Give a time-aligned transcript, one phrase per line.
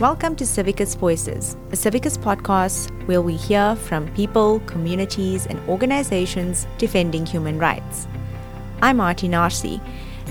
[0.00, 6.66] Welcome to Civicus Voices, a Civicus podcast where we hear from people, communities, and organizations
[6.78, 8.08] defending human rights.
[8.80, 9.78] I'm Aarti Narsee.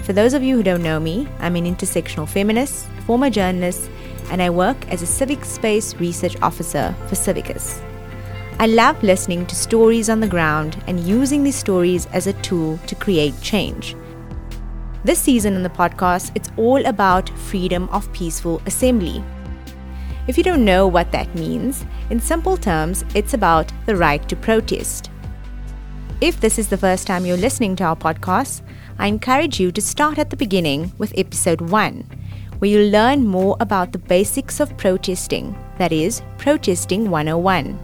[0.03, 3.91] For those of you who don't know me, I'm an intersectional feminist, former journalist,
[4.31, 7.79] and I work as a civic space research officer for Civicus.
[8.57, 12.79] I love listening to stories on the ground and using these stories as a tool
[12.87, 13.95] to create change.
[15.03, 19.23] This season in the podcast, it's all about freedom of peaceful assembly.
[20.29, 24.35] If you don't know what that means, in simple terms, it's about the right to
[24.35, 25.09] protest.
[26.21, 28.61] If this is the first time you're listening to our podcast,
[28.99, 32.05] I encourage you to start at the beginning with episode 1,
[32.59, 37.79] where you'll learn more about the basics of protesting, that is, Protesting 101.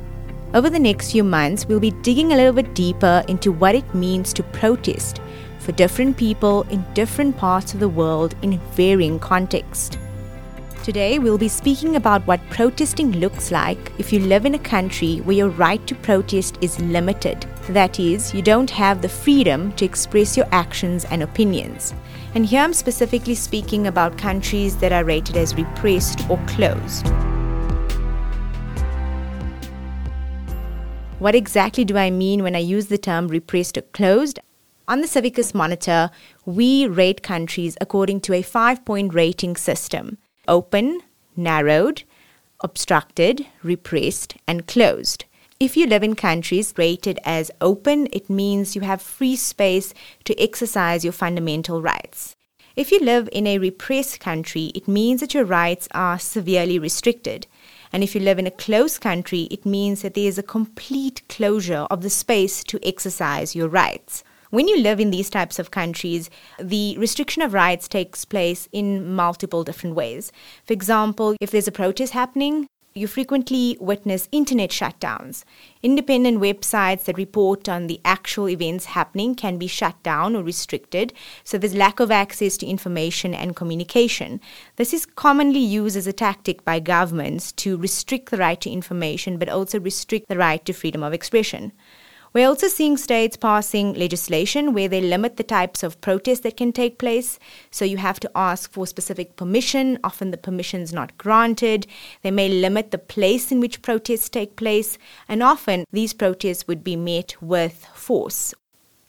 [0.53, 3.95] Over the next few months, we'll be digging a little bit deeper into what it
[3.95, 5.20] means to protest
[5.58, 9.98] for different people in different parts of the world in varying contexts.
[10.86, 15.17] Today, we'll be speaking about what protesting looks like if you live in a country
[15.22, 17.42] where your right to protest is limited.
[17.69, 21.95] That is, you don't have the freedom to express your actions and opinions.
[22.36, 27.08] And here I'm specifically speaking about countries that are rated as repressed or closed.
[31.17, 34.39] What exactly do I mean when I use the term repressed or closed?
[34.88, 36.11] On the Civicus Monitor,
[36.45, 41.02] we rate countries according to a five point rating system open,
[41.36, 42.04] narrowed,
[42.62, 45.26] obstructed, repressed, and closed.
[45.60, 49.94] If you live in countries rated as open, it means you have free space
[50.26, 52.36] to exercise your fundamental rights.
[52.76, 57.48] If you live in a repressed country, it means that your rights are severely restricted.
[57.94, 61.22] And if you live in a closed country, it means that there is a complete
[61.30, 64.26] closure of the space to exercise your rights.
[64.52, 66.30] When you live in these types of countries,
[66.60, 70.32] the restriction of rights takes place in multiple different ways.
[70.66, 75.44] For example, if there's a protest happening, you frequently witness internet shutdowns.
[75.84, 81.11] Independent websites that report on the actual events happening can be shut down or restricted,
[81.44, 84.39] so there's lack of access to information and communication.
[84.78, 89.38] This is commonly used as a tactic by governments to restrict the right to information
[89.38, 91.73] but also restrict the right to freedom of expression.
[92.36, 96.73] We're also seeing states passing legislation where they limit the types of protests that can
[96.73, 97.40] take place.
[97.72, 100.00] So you have to ask for specific permission.
[100.04, 101.88] Often the permission is not granted.
[102.23, 104.98] They may limit the place in which protests take place.
[105.30, 108.54] And often these protests would be met with force.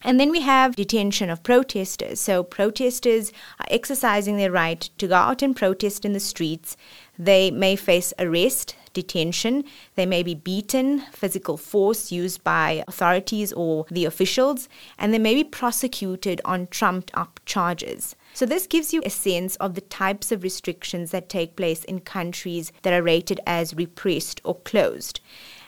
[0.02, 2.20] And then we have detention of protesters.
[2.20, 6.76] So protesters are exercising their right to go out and protest in the streets.
[7.18, 9.62] They may face arrest, detention.
[9.94, 14.68] They may be beaten, physical force used by authorities or the officials,
[14.98, 18.16] and they may be prosecuted on trumped up charges.
[18.32, 22.00] So, this gives you a sense of the types of restrictions that take place in
[22.00, 25.20] countries that are rated as repressed or closed.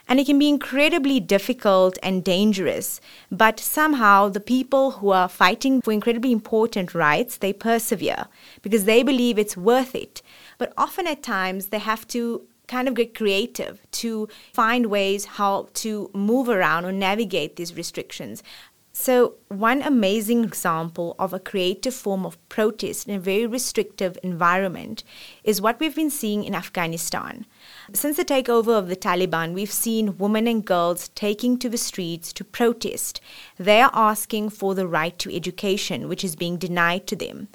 [0.09, 2.99] And it can be incredibly difficult and dangerous,
[3.31, 8.25] but somehow the people who are fighting for incredibly important rights, they persevere
[8.63, 10.23] because they believe it's worth it.
[10.57, 15.69] But often at times they have to kind of get creative to find ways how
[15.75, 18.43] to move around or navigate these restrictions.
[19.01, 25.05] So, one amazing example of a creative form of protest in a very restrictive environment
[25.45, 27.47] is what we've been seeing in Afghanistan.
[27.93, 32.33] Since the takeover of the Taliban, we've seen women and girls taking to the streets
[32.33, 33.21] to protest.
[33.57, 37.47] They are asking for the right to education, which is being denied to them.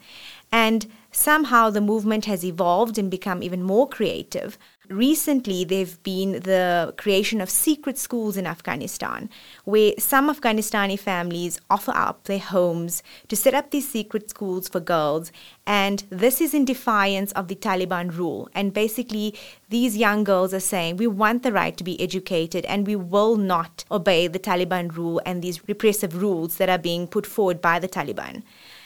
[0.50, 4.58] And somehow the movement has evolved and become even more creative.
[4.94, 9.28] Recently, there have been the creation of secret schools in Afghanistan,
[9.64, 14.80] where some Afghanistani families offer up their homes to set up these secret schools for
[14.80, 15.32] girls.
[15.66, 18.50] And this is in defiance of the Taliban rule.
[18.54, 19.34] And basically,
[19.70, 23.36] these young girls are saying, we want the right to be educated and we will
[23.36, 27.80] not obey the Taliban rule and these repressive rules that are being put forward by
[27.80, 28.44] the Taliban.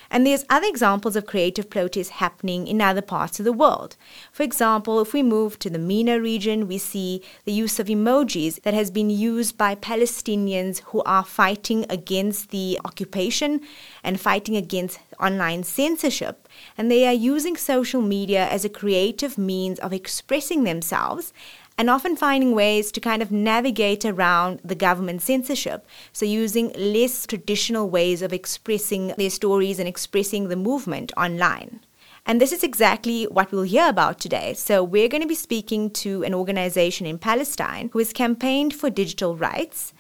[0.10, 3.96] And there's other examples of creative protests happening in other parts of the world.
[4.32, 8.62] For example, if we move to the MENA region, we see the use of emojis
[8.64, 13.62] that has been used by Palestinians who are fighting against the occupation
[14.04, 16.48] and fighting against online censorship.
[16.78, 21.34] And they are using social media as a creative means of expressing themselves
[21.78, 25.86] and often finding ways to kind of navigate around the government censorship.
[26.12, 31.82] So, using less traditional ways of expressing their stories and expressing the movement online.
[32.26, 34.54] And this is exactly what we'll hear about today.
[34.54, 38.90] So, we're going to be speaking to an organization in Palestine who has campaigned for
[38.90, 39.94] digital rights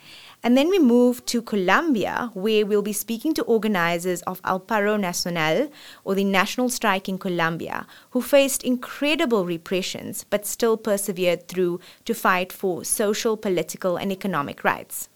[0.44, 4.98] And then we move to Colombia, where we'll be speaking to organizers of El Paro
[5.00, 5.70] Nacional,
[6.06, 12.14] or the National Strike in Colombia, who faced incredible repressions but still persevered through to
[12.14, 15.10] fight for social, political, and economic rights.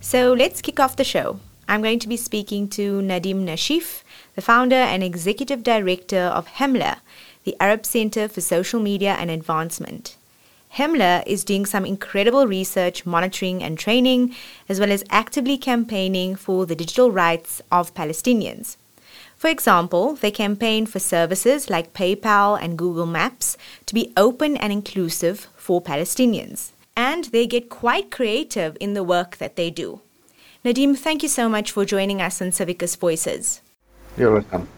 [0.00, 1.38] So let's kick off the show.
[1.70, 4.02] I'm going to be speaking to Nadim Nashif,
[4.34, 6.96] the founder and executive director of 7amleh,
[7.44, 10.16] the Arab Center for Social Media and Advancement.
[10.74, 14.34] 7amleh is doing some incredible research, monitoring, and training,
[14.68, 18.76] as well as actively campaigning for the digital rights of Palestinians.
[19.36, 23.56] For example, they campaign for services like PayPal and Google Maps
[23.86, 26.72] to be open and inclusive for Palestinians.
[26.96, 30.00] And they get quite creative in the work that they do.
[30.62, 33.62] Nadim, thank you so much for joining us on Civicus Voices.
[34.18, 34.68] You're welcome.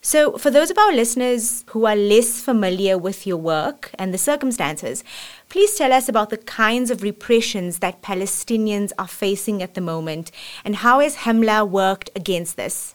[0.00, 4.18] So, for those of our listeners who are less familiar with your work and the
[4.18, 5.02] circumstances,
[5.48, 10.30] please tell us about the kinds of repressions that Palestinians are facing at the moment
[10.64, 12.94] and how has 7amleh worked against this?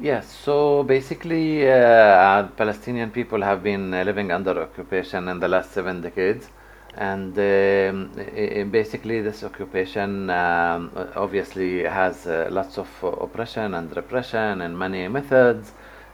[0.00, 6.00] Yes, so basically, uh, Palestinian people have been living under occupation in the last seven
[6.00, 6.48] decades
[6.96, 14.78] and um, basically this occupation um, obviously has uh, lots of oppression and repression and
[14.78, 15.72] many methods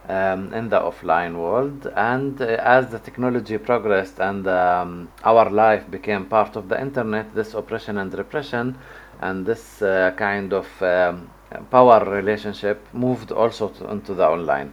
[0.08, 1.87] um, in the offline world.
[1.94, 7.32] And uh, as the technology progressed and um, our life became part of the internet
[7.34, 8.76] this oppression and repression
[9.20, 11.31] and this uh, kind of um,
[11.70, 14.73] power relationship moved also to, into the online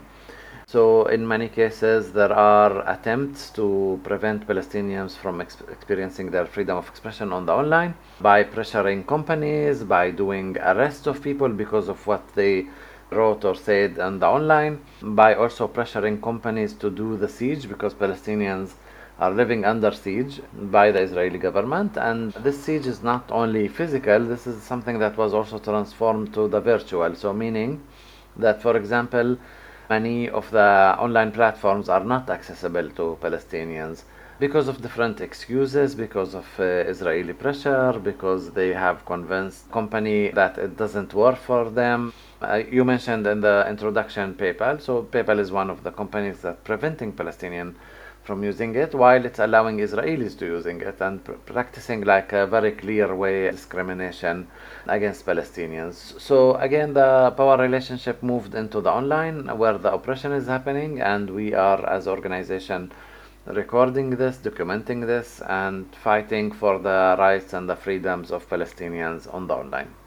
[0.71, 6.77] so, in many cases, there are attempts to prevent Palestinians from ex- experiencing their freedom
[6.77, 12.05] of expression on the online by pressuring companies, by doing arrests of people because of
[12.05, 12.67] what they
[13.09, 17.95] wrote or said on the online, by also pressuring companies to do the siege because
[17.95, 18.73] Palestinians
[19.17, 21.97] are living under siege by the Israeli government.
[21.97, 26.47] And this siege is not only physical, this is something that was also transformed to
[26.47, 27.15] the virtual.
[27.15, 27.81] So, meaning
[28.37, 29.35] that, for example,
[29.89, 34.03] many of the online platforms are not accessible to Palestinians
[34.39, 40.57] because of different excuses, because of uh, Israeli pressure, because they have convinced company that
[40.57, 42.13] it doesn't work for them.
[42.41, 44.81] Uh, you mentioned in the introduction PayPal.
[44.81, 47.75] So PayPal is one of the companies that preventing Palestinian
[48.29, 52.45] from using it while it's allowing Israelis to using it and pr- practicing like a
[52.45, 54.45] very clear way discrimination
[54.85, 55.95] against Palestinians.
[56.27, 61.25] So again, the power relationship moved into the online where the oppression is happening, and
[61.39, 62.91] we are as organization
[63.47, 69.47] recording this, documenting this, and fighting for the rights and the freedoms of Palestinians on
[69.47, 69.98] the online.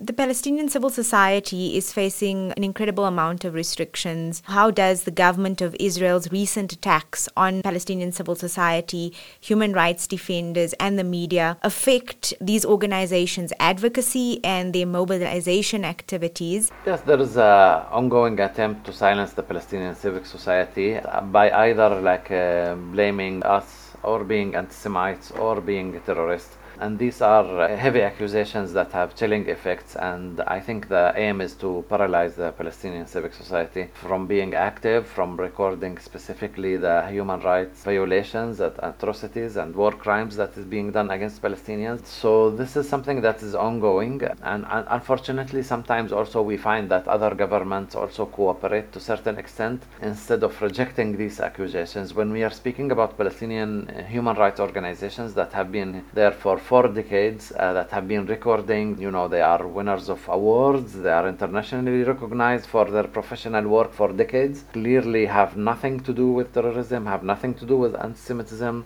[0.00, 4.44] The Palestinian civil society is facing an incredible amount of restrictions.
[4.46, 10.72] How does the government of Israel's recent attacks on Palestinian civil society, human rights defenders,
[10.74, 16.70] and the media affect these organizations' advocacy and their mobilization activities?
[16.86, 21.00] Yes, there is an ongoing attempt to silence the Palestinian civic society
[21.32, 27.60] by either like uh, blaming us or being anti-Semites or being terrorists and these are
[27.60, 32.34] uh, heavy accusations that have chilling effects and i think the aim is to paralyze
[32.36, 39.56] the palestinian civic society from being active from recording specifically the human rights violations atrocities
[39.56, 42.04] and war crimes that is being done against palestinians.
[42.06, 47.06] So this is something that is ongoing and, and unfortunately sometimes also we find that
[47.08, 52.14] other governments also cooperate to a certain extent instead of rejecting these accusations.
[52.14, 56.58] When we are speaking about palestinian uh, human rights organizations that have been there for
[56.68, 58.86] four decades uh, that have been recording.
[59.04, 60.92] You know, they are winners of awards.
[61.04, 64.64] They are internationally recognized for their professional work for decades.
[64.74, 67.06] Clearly, have nothing to do with terrorism.
[67.06, 68.84] Have nothing to do with anti-Semitism.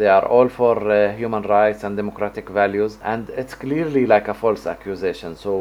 [0.00, 4.34] They are all for uh, human rights and democratic values, and it's clearly like a
[4.34, 5.36] false accusation.
[5.36, 5.52] So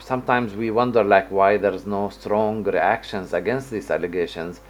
[0.00, 4.60] sometimes we wonder, like, why there's no strong reactions against these allegations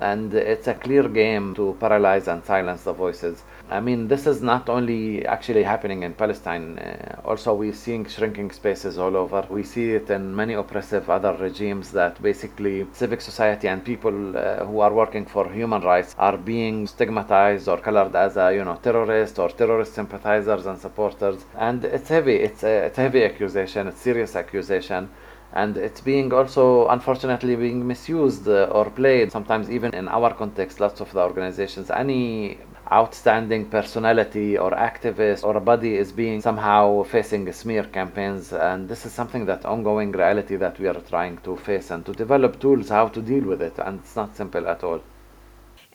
[0.00, 3.42] and it's a clear game to paralyze and silence the voices.
[3.70, 8.50] I mean, this is not only actually happening in Palestine, uh, also we're seeing shrinking
[8.50, 9.46] spaces all over.
[9.48, 14.64] We see it in many oppressive other regimes that basically civic society and people uh,
[14.64, 18.78] who are working for human rights are being stigmatized or colored as a, you know,
[18.82, 21.44] terrorist or terrorist sympathizers and supporters.
[21.56, 25.08] And it's heavy, it's a, it's heavy accusation, it's serious accusation
[25.52, 30.78] and it's being also unfortunately being misused uh, or played sometimes even in our context
[30.80, 31.90] lots of the organizations.
[31.90, 32.58] Any
[32.92, 38.52] outstanding personality or activist or a body is being somehow facing smear campaigns.
[38.52, 42.12] And this is something that ongoing reality that we are trying to face and to
[42.12, 43.78] develop tools how to deal with it.
[43.78, 45.00] And it's not simple at all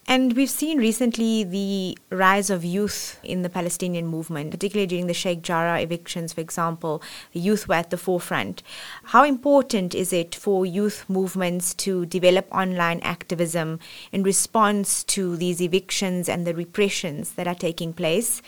[0.07, 5.13] and we've seen recently the rise of youth in the Palestinian movement, particularly during the
[5.13, 7.01] Sheikh Jarrah evictions, for example.
[7.33, 8.61] The youth were at the forefront.
[9.05, 13.79] How important is it for youth movements to develop online activism
[14.11, 18.43] in response to these evictions and the repressions that are taking place?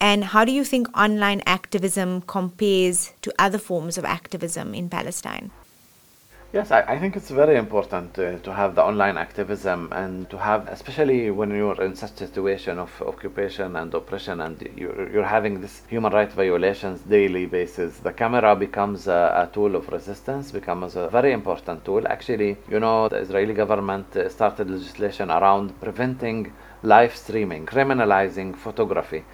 [0.00, 5.50] And how do you think online activism compares to other forms of activism in Palestine?
[6.52, 10.36] Yes, I, I, think it's very important uh, to have the online activism and to
[10.36, 15.24] have, especially when you're in such a situation of occupation and oppression and you're, you're
[15.24, 17.96] having this human rights violations daily basis.
[18.00, 22.06] The camera becomes a, a, tool of resistance, becomes a very important tool.
[22.06, 29.24] Actually, you know, the Israeli government uh, started legislation around preventing live streaming, criminalizing photography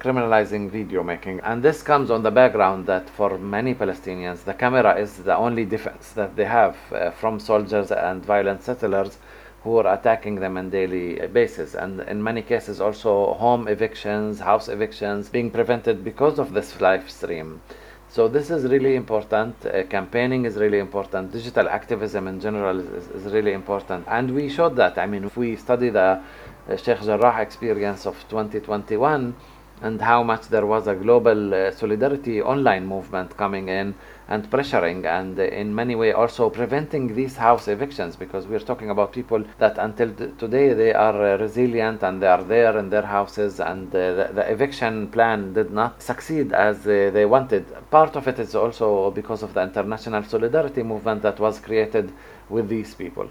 [0.00, 1.40] criminalizing video making.
[1.40, 5.64] And this comes on the background that for many Palestinians, the camera is the only
[5.64, 9.18] defense that they have uh, from soldiers and violent settlers
[9.62, 11.74] who are attacking them on daily basis.
[11.74, 17.10] And in many cases, also home evictions, house evictions being prevented because of this live
[17.10, 17.60] stream.
[18.08, 19.54] So this is really important.
[19.66, 21.32] Uh, campaigning is really important.
[21.32, 24.06] Digital activism in general is, is, really important.
[24.08, 24.96] And we showed that.
[24.96, 26.22] I mean, if we study the
[26.68, 29.34] uh, Sheikh Jarrah experience of 2021,
[29.82, 33.94] and how much there was a global uh, solidarity online movement coming in
[34.28, 38.90] and pressuring and uh, in many way also preventing these house evictions because we're talking
[38.90, 43.02] about people that until today they are uh, resilient and they are there in their
[43.02, 47.64] houses and uh, the, the, eviction plan did not succeed as uh, they wanted.
[47.90, 52.12] Part of it is also because of the international solidarity movement that was created
[52.48, 53.28] with these people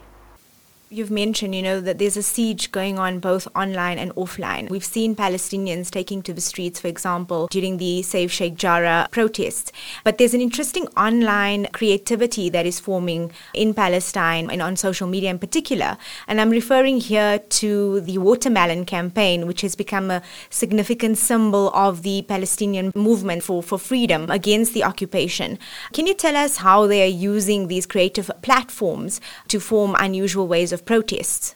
[0.90, 4.70] you've mentioned, you know, that there's a siege going on both online and offline.
[4.70, 9.72] We've seen Palestinians taking to the streets, for example, during the Save Sheikh Jarrah protests.
[10.04, 15.32] But there's an interesting online creativity that is forming in Palestine and on social media
[15.32, 15.98] in particular.
[16.28, 22.04] And I'm referring here to the watermelon campaign, which has become a significant symbol of
[22.04, 25.58] the Palestinian movement for, for freedom against the occupation.
[25.94, 30.75] Can you tell us how they are using these creative platforms to form unusual ways
[30.76, 31.56] of protests?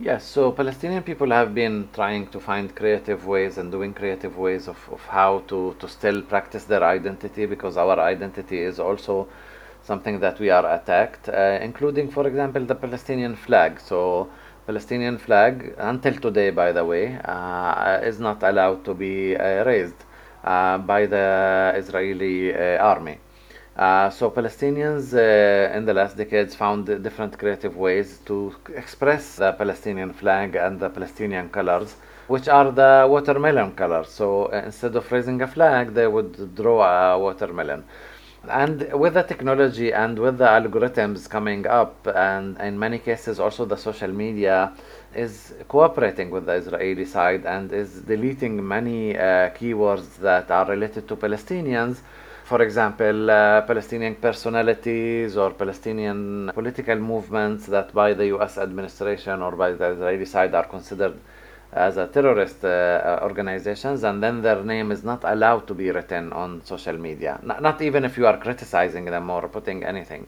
[0.00, 4.68] Yes, so Palestinian people have been trying to find creative ways and doing creative ways
[4.68, 9.28] of, of how to, to still practice their identity because our identity is also
[9.82, 13.80] something that we are attacked, uh, including, for example, the Palestinian flag.
[13.80, 14.30] So,
[14.66, 20.00] Palestinian flag, until today, by the way, uh, is not allowed to be uh, raised
[20.44, 21.26] uh, by the
[21.76, 23.18] Israeli uh, army.
[23.78, 29.52] Uh, so Palestinians uh, in the last decades found different creative ways to express the
[29.52, 31.94] Palestinian flag and the Palestinian colors,
[32.26, 34.08] which are the watermelon colors.
[34.08, 37.84] So uh, instead of raising a flag, they would draw a watermelon.
[38.48, 43.64] And with the technology and with the algorithms coming up, and in many cases also
[43.64, 44.72] the social media
[45.14, 51.06] is cooperating with the Israeli side and is deleting many uh, keywords that are related
[51.06, 51.98] to Palestinians
[52.48, 59.52] for example, uh, Palestinian personalities or Palestinian political movements that by the US administration or
[59.54, 61.14] by the Israeli side are considered
[61.72, 65.90] as a terrorist uh, uh, organizations and then their name is not allowed to be
[65.90, 67.38] written on social media.
[67.42, 70.26] Not, not even if you are criticizing them or putting anything.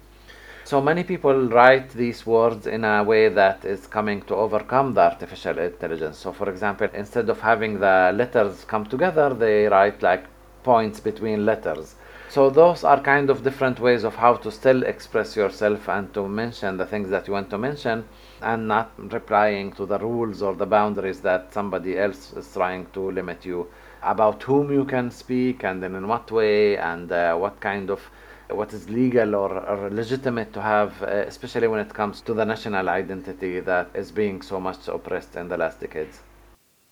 [0.64, 5.00] So many people write these words in a way that is coming to overcome the
[5.00, 6.18] artificial intelligence.
[6.18, 10.24] So for example instead of having the letters come together they write like
[10.62, 11.96] points between letters
[12.30, 16.28] so those are kind of different ways of how to still express yourself and to
[16.28, 18.04] mention the things that you want to mention
[18.40, 23.10] and not replying to the rules or the boundaries that somebody else is trying to
[23.10, 23.66] limit you
[24.04, 28.00] about whom you can speak and then in what way and uh, what kind of
[28.48, 32.44] what is legal or, or legitimate to have, uh, especially when it comes to the
[32.44, 36.20] national identity that is being so much oppressed in the last decades.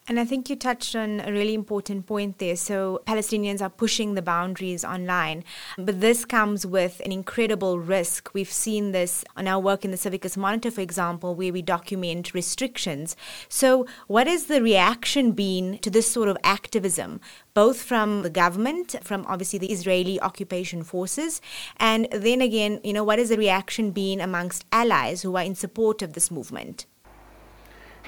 [0.09, 2.57] And I think you touched on a really important point there.
[2.57, 5.45] So, Palestinians are pushing the boundaries online,
[5.77, 8.31] but this comes with an incredible risk.
[8.33, 12.33] We've seen this on our work in the Civicus Monitor, for example, where we document
[12.33, 13.17] restrictions.
[13.51, 17.21] So, what has the reaction been to this sort of activism,
[17.53, 21.43] both from the government, from obviously the Israeli occupation forces,
[21.77, 25.55] and then again, you know, what has the reaction been amongst allies who are in
[25.55, 26.87] support of this movement?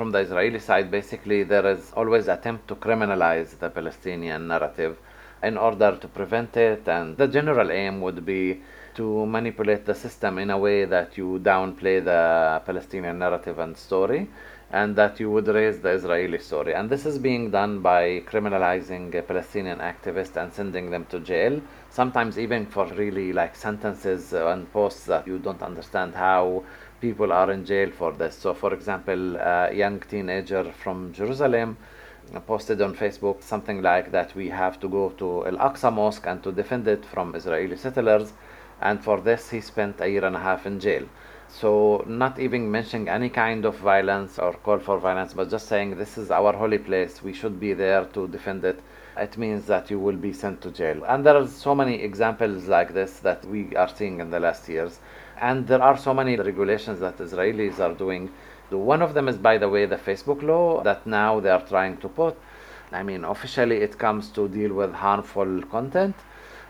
[0.00, 4.96] From the Israeli side, basically, there is always attempt to criminalize the Palestinian narrative
[5.42, 6.88] in order to prevent it.
[6.88, 8.62] And the general aim would be
[8.94, 14.26] to manipulate the system in a way that you downplay the Palestinian narrative and story
[14.72, 16.72] and that you would raise the Israeli story.
[16.74, 22.38] And this is being done by criminalizing Palestinian activists and sending them to jail, sometimes
[22.38, 26.64] even for really like sentences and posts that you don't understand how
[27.00, 28.36] people are in jail for this.
[28.36, 31.76] So, for example, a young teenager from Jerusalem
[32.46, 36.42] posted on Facebook something like that we have to go to Al Aqsa Mosque and
[36.42, 38.32] to defend it from Israeli settlers,
[38.80, 41.04] and for this he spent a year and a half in jail.
[41.48, 45.96] So, not even mentioning any kind of violence or call for violence, but just saying
[45.96, 48.80] this is our holy place, we should be there to defend it.
[49.16, 51.02] It means that you will be sent to jail.
[51.04, 54.68] And there are so many examples like this that we are seeing in the last
[54.68, 55.00] years.
[55.40, 58.30] And there are so many regulations that Israelis are doing.
[58.68, 61.96] One of them is, by the way, the Facebook law that now they are trying
[61.98, 62.36] to put.
[62.92, 66.14] I mean, officially it comes to deal with harmful content,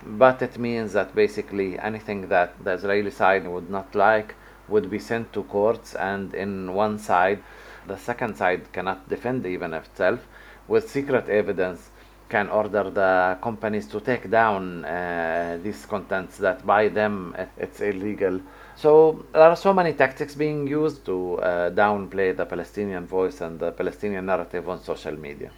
[0.05, 4.35] but it means that basically anything that the Israeli side would not like
[4.69, 7.43] would be sent to courts, and in one side,
[7.87, 10.21] the second side cannot defend even itself,
[10.69, 11.91] with secret evidence
[12.31, 18.41] can order the companies to take down uh, these contents that by them it's illegal.
[18.77, 23.59] So there are so many tactics being used to uh, downplay the Palestinian voice and
[23.59, 25.51] the Palestinian narrative on social media.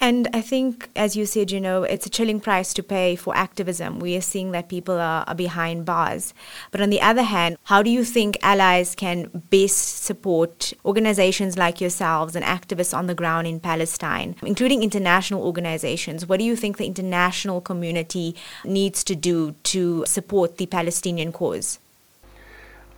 [0.00, 3.36] And I think, as you said, you know, it's a chilling price to pay for
[3.36, 3.98] activism.
[3.98, 6.34] We are seeing that people are, are, behind bars.
[6.70, 11.80] But on the other hand, how do you think allies can best support organizations like
[11.80, 16.28] yourselves and activists on the ground in Palestine, including international organizations?
[16.28, 21.80] What do you think the international community needs to do to support the Palestinian cause?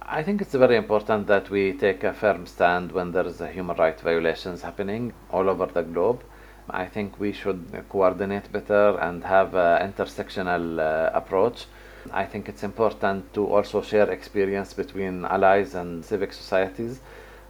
[0.03, 3.49] I think it's very important that we take a firm stand when there is a
[3.49, 6.23] human rights violations happening all over the globe
[6.73, 11.67] I think we should coordinate better and have an intersectional uh, approach.
[12.13, 17.01] I think it's important to also share experience between allies and civic societies,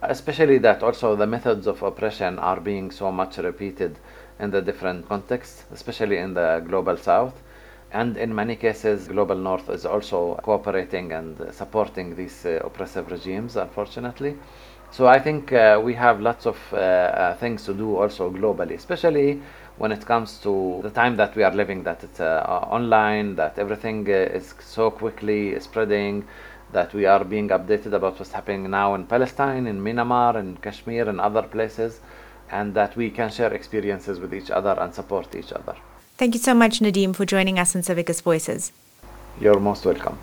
[0.02, 3.98] especially that also the methods of oppression are being so much repeated
[4.38, 7.34] in the different contexts, especially in the global south.
[7.92, 13.56] And in many cases, global north is also cooperating and supporting these uh, oppressive regimes,
[13.56, 14.36] unfortunately.
[14.92, 18.74] So I think uh, we have lots of uh, uh, things to do also globally,
[18.74, 19.40] especially
[19.78, 23.58] when it comes to the time that we are living, that it's uh, online, that
[23.58, 26.26] everything uh, is so quickly spreading,
[26.72, 31.08] that we are being updated about what's happening now in Palestine, in Myanmar, in Kashmir,
[31.08, 32.00] and other places,
[32.50, 35.76] and that we can share experiences with each other and support each other.
[36.18, 38.72] Thank you so much, Nadim, for joining us on Civicus Voices.
[39.40, 40.18] You're most welcome.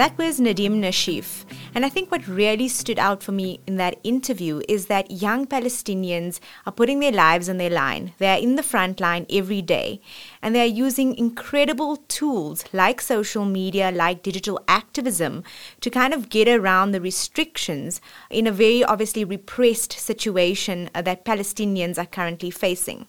[0.00, 1.44] That was Nadim Nashif.
[1.74, 5.46] And I think what really stood out for me in that interview is that young
[5.46, 8.14] Palestinians are putting their lives on their line.
[8.16, 10.00] They are in the front line every day.
[10.40, 15.44] And they are using incredible tools like social media, like digital activism,
[15.82, 21.26] to kind of get around the restrictions in a very obviously repressed situation uh, that
[21.26, 23.06] Palestinians are currently facing.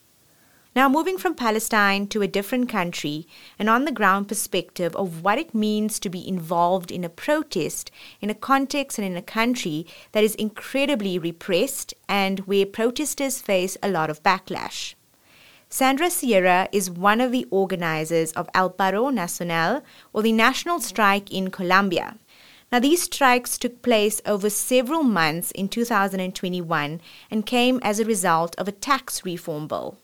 [0.73, 3.27] Now, moving from Palestine to a different country,
[3.59, 7.91] an on the ground perspective of what it means to be involved in a protest
[8.21, 13.75] in a context and in a country that is incredibly repressed and where protesters face
[13.83, 14.93] a lot of backlash.
[15.67, 21.29] Sandra Sierra is one of the organizers of El Paro Nacional, or the national strike
[21.33, 22.17] in Colombia.
[22.71, 28.55] Now, these strikes took place over several months in 2021 and came as a result
[28.57, 29.97] of a tax reform bill.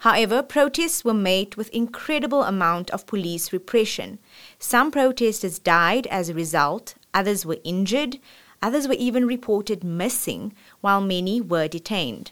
[0.00, 4.18] However, protests were met with incredible amount of police repression.
[4.58, 8.18] Some protesters died as a result, others were injured,
[8.62, 12.30] others were even reported missing, while many were detained.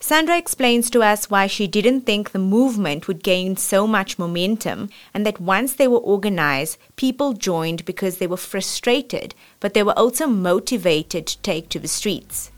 [0.00, 4.90] Sandra explains to us why she didn't think the movement would gain so much momentum
[5.14, 9.98] and that once they were organized, people joined because they were frustrated, but they were
[9.98, 12.50] also motivated to take to the streets.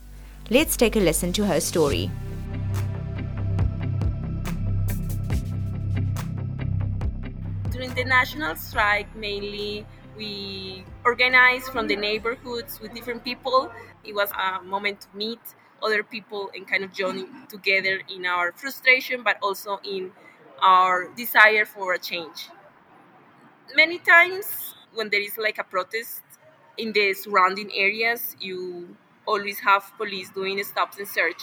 [0.51, 2.11] Let's take a listen to her story.
[7.97, 13.71] The national strike, mainly we organized from the neighborhoods with different people.
[14.05, 15.41] It was a moment to meet
[15.83, 20.13] other people and kind of join together in our frustration, but also in
[20.63, 22.49] our desire for a change.
[23.75, 26.23] Many times, when there is like a protest
[26.79, 31.43] in the surrounding areas, you always have police doing stops and search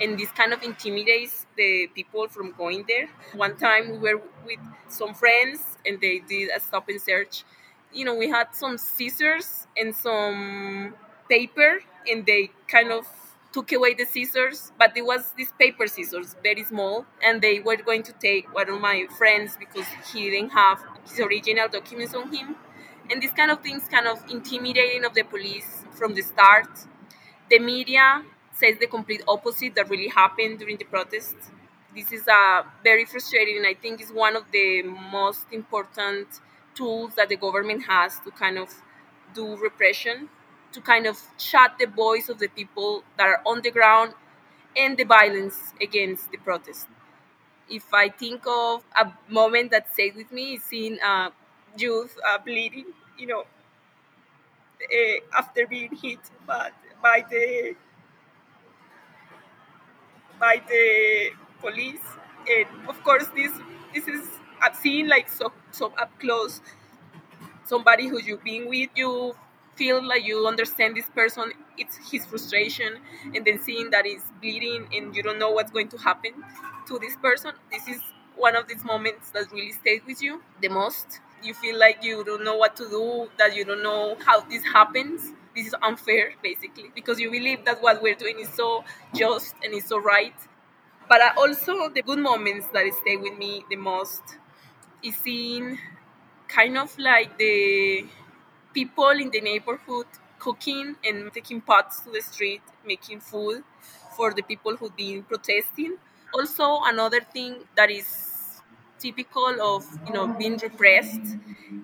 [0.00, 3.08] and this kind of intimidates the people from going there.
[3.34, 7.44] One time we were with some friends and they did a stop and search.
[7.92, 10.94] You know, we had some scissors and some
[11.28, 13.06] paper and they kind of
[13.52, 17.76] took away the scissors, but it was these paper scissors, very small, and they were
[17.76, 22.32] going to take one of my friends because he didn't have his original documents on
[22.32, 22.54] him.
[23.10, 26.68] And these kind of things kind of intimidating of the police from the start.
[27.50, 28.22] The media
[28.60, 31.50] says the complete opposite that really happened during the protests.
[31.94, 36.28] This is uh, very frustrating, and I think is one of the most important
[36.74, 38.68] tools that the government has to kind of
[39.34, 40.28] do repression
[40.72, 44.14] to kind of shut the voice of the people that are on the ground
[44.76, 46.86] and the violence against the protest.
[47.70, 51.30] If I think of a moment that stayed with me, is seeing uh,
[51.76, 52.86] youth uh, bleeding,
[53.18, 53.44] you know,
[54.82, 56.70] uh, after being hit by,
[57.02, 57.74] by the
[60.40, 62.02] by the police,
[62.48, 63.52] and of course this
[63.94, 64.26] this is
[64.62, 66.60] I've seen like so so up close
[67.64, 69.34] somebody who you've been with you
[69.76, 72.98] feel like you understand this person it's his frustration
[73.34, 76.32] and then seeing that he's bleeding and you don't know what's going to happen
[76.86, 77.52] to this person.
[77.70, 78.00] This is
[78.36, 81.20] one of these moments that really stays with you the most.
[81.42, 84.62] You feel like you don't know what to do that you don't know how this
[84.64, 89.54] happens this is unfair basically because you believe that what we're doing is so just
[89.64, 90.34] and is so right
[91.08, 94.22] but also the good moments that stay with me the most
[95.02, 95.78] is seeing
[96.48, 98.06] kind of like the
[98.74, 100.06] people in the neighborhood
[100.38, 103.62] cooking and taking pots to the street, making food
[104.16, 105.96] for the people who've been protesting.
[106.34, 108.29] Also, another thing that is
[109.00, 111.36] typical of you know being repressed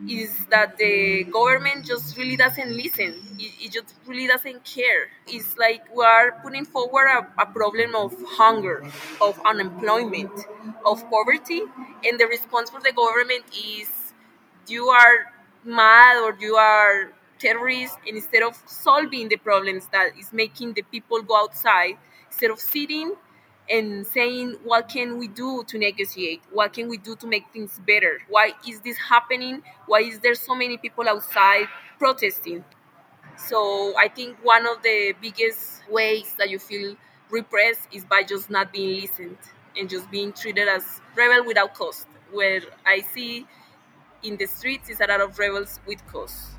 [0.08, 3.14] is that the government just really doesn't listen.
[3.38, 5.08] It, it just really doesn't care.
[5.26, 8.84] It's like we are putting forward a, a problem of hunger
[9.20, 10.32] of unemployment
[10.84, 11.62] of poverty
[12.04, 14.12] and the response for the government is
[14.68, 15.32] you are
[15.64, 20.82] mad or you are terrorists and instead of solving the problems that is making the
[20.82, 21.96] people go outside
[22.28, 23.14] instead of sitting
[23.68, 26.42] and saying what can we do to negotiate?
[26.52, 28.20] What can we do to make things better?
[28.28, 29.62] Why is this happening?
[29.86, 31.66] Why is there so many people outside
[31.98, 32.64] protesting?
[33.36, 36.96] So i think one of the biggest ways that you feel
[37.30, 39.38] repressed is by just not being listened
[39.76, 42.06] and just being treated as rebel without cost.
[42.32, 43.46] Where i see
[44.22, 46.55] in the streets is a lot of rebels with cause.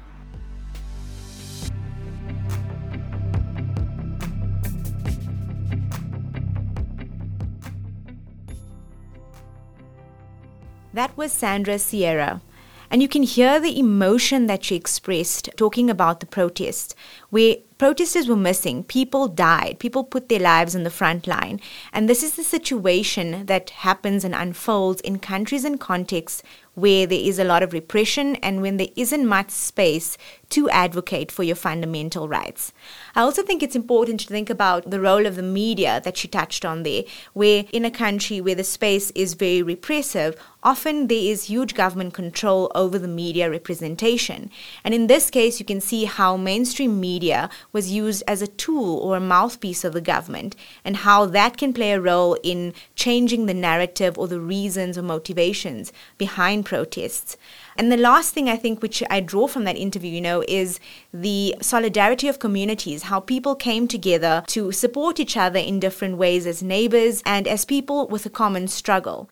[10.97, 12.41] That was Sandra Sierra.
[12.89, 16.95] And you can hear the emotion that she expressed talking about the protest,
[17.29, 21.61] where protesters were missing, people died, people put their lives on the front line.
[21.93, 26.41] And this is the situation that happens and unfolds in countries and contexts
[26.77, 30.15] where there is a lot of repression and when there isn't much space
[30.49, 32.71] to advocate for your fundamental rights.
[33.15, 36.27] I also think it's important to think about the role of the media that she
[36.27, 37.01] touched on there,
[37.33, 42.13] where in a country where the space is very repressive, often there is huge government
[42.13, 44.51] control over the media representation.
[44.83, 48.99] And in this case, you can see how mainstream media was used as a tool
[48.99, 53.47] or a mouthpiece of the government, and how that can play a role in changing
[53.47, 57.37] the narrative or the reasons or motivations behind protests.
[57.77, 60.81] And the last thing I think, which I draw from that interview, you know, is
[61.13, 66.45] the solidarity of communities, how people came together to support each other in different ways
[66.45, 69.29] as neighbors and as people with a common struggle.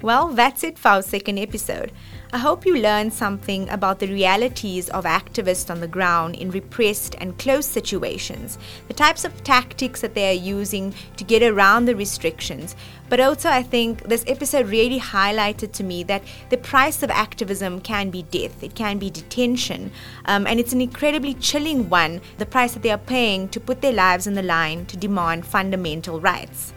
[0.00, 1.90] Well, that's it for our second episode.
[2.32, 7.14] I hope you learned something about the realities of activists on the ground in repressed
[7.18, 8.58] and closed situations,
[8.88, 12.74] the types of tactics that they are using to get around the restrictions.
[13.08, 17.80] But also, I think this episode really highlighted to me that the price of activism
[17.80, 19.92] can be death, it can be detention,
[20.24, 23.82] um, and it's an incredibly chilling one the price that they are paying to put
[23.82, 26.72] their lives on the line to demand fundamental rights.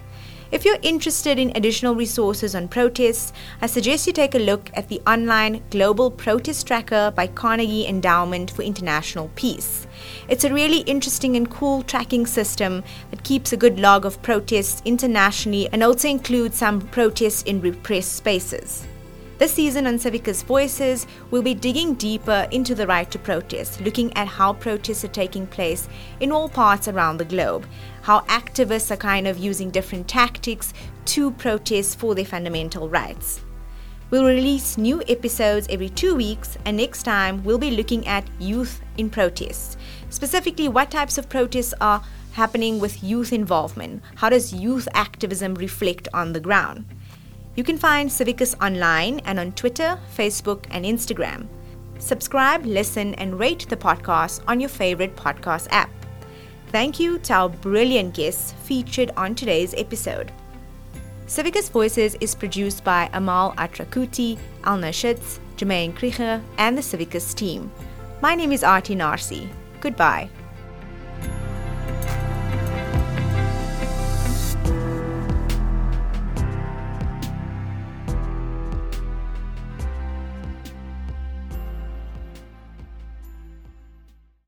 [0.52, 4.88] If you're interested in additional resources on protests, I suggest you take a look at
[4.88, 9.86] the online Global Protest Tracker by Carnegie Endowment for International Peace.
[10.28, 14.82] It's a really interesting and cool tracking system that keeps a good log of protests
[14.86, 18.88] internationally and also includes some protests in repressed spaces.
[19.40, 24.12] This season on Civicus Voices, we'll be digging deeper into the right to protest, looking
[24.18, 25.88] at how protests are taking place
[26.20, 27.66] in all parts around the globe,
[28.02, 30.74] how activists are kind of using different tactics
[31.06, 33.40] to protest for their fundamental rights.
[34.10, 38.82] We'll release new episodes every two weeks, and next time we'll be looking at youth
[38.98, 39.78] in protests.
[40.10, 44.04] Specifically, what types of protests are happening with youth involvement?
[44.16, 46.84] How does youth activism reflect on the ground?
[47.56, 51.48] You can find Civicus online and on Twitter, Facebook, and Instagram.
[51.98, 55.90] Subscribe, listen, and rate the podcast on your favorite podcast app.
[56.68, 60.32] Thank you to our brilliant guests featured on today's episode.
[61.28, 67.72] Civicus Voices is produced by Amal Atrakuti, Alna Schitz, Jermaine Krieger, and the Civicus team.
[68.22, 69.50] My name is Aarti Narsee.
[69.82, 70.30] Goodbye.